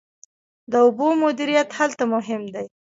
د 0.71 0.73
اوبو 0.85 1.07
مدیریت 1.23 1.69
هلته 1.79 2.03
مهم 2.13 2.41
دی. 2.53 2.65